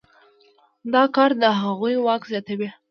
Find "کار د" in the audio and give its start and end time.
1.15-1.43